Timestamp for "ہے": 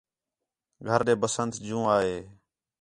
2.05-2.17